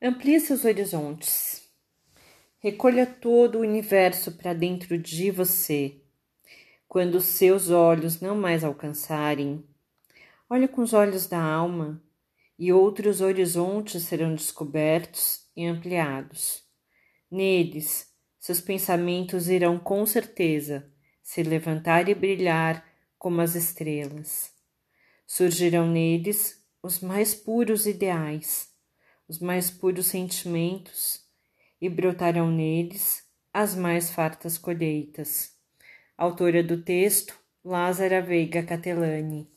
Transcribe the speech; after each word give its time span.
Amplie 0.00 0.38
seus 0.38 0.66
horizontes. 0.66 1.70
Recolha 2.58 3.06
todo 3.06 3.56
o 3.56 3.62
universo 3.62 4.32
para 4.32 4.52
dentro 4.52 4.98
de 4.98 5.30
você. 5.30 6.02
Quando 6.86 7.18
seus 7.18 7.70
olhos 7.70 8.20
não 8.20 8.36
mais 8.36 8.62
alcançarem, 8.62 9.66
olhe 10.50 10.68
com 10.68 10.82
os 10.82 10.92
olhos 10.92 11.26
da 11.26 11.42
alma 11.42 12.02
e 12.58 12.74
outros 12.74 13.22
horizontes 13.22 14.02
serão 14.02 14.34
descobertos 14.34 15.48
e 15.56 15.64
ampliados. 15.64 16.62
Neles, 17.30 18.12
seus 18.38 18.60
pensamentos 18.60 19.48
irão 19.48 19.78
com 19.78 20.04
certeza 20.04 20.92
se 21.22 21.42
levantar 21.42 22.06
e 22.06 22.14
brilhar 22.14 22.86
como 23.16 23.40
as 23.40 23.54
estrelas. 23.54 24.52
Surgirão 25.26 25.90
neles 25.90 26.62
os 26.82 27.00
mais 27.00 27.34
puros 27.34 27.86
ideais 27.86 28.75
os 29.28 29.38
mais 29.38 29.70
puros 29.70 30.06
sentimentos 30.06 31.24
e 31.80 31.88
brotarão 31.88 32.50
neles 32.50 33.24
as 33.52 33.74
mais 33.74 34.10
fartas 34.10 34.58
colheitas. 34.58 35.54
Autora 36.16 36.62
do 36.62 36.82
texto, 36.82 37.38
Lázara 37.64 38.22
Veiga 38.22 38.62
Catelani. 38.62 39.55